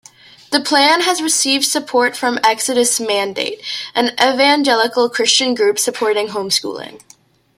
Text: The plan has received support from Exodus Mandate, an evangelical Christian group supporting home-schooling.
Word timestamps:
The 0.51 0.59
plan 0.59 1.01
has 1.01 1.21
received 1.21 1.63
support 1.63 2.17
from 2.17 2.39
Exodus 2.43 2.99
Mandate, 2.99 3.61
an 3.93 4.13
evangelical 4.19 5.11
Christian 5.11 5.53
group 5.53 5.77
supporting 5.77 6.29
home-schooling. 6.29 7.03